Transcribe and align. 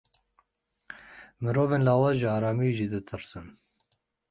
Mirovên 1.41 1.85
lawaz 1.87 2.15
ji 2.21 2.27
aramiyê 2.37 2.73
jî 2.77 2.87
ditirsin. 2.93 3.45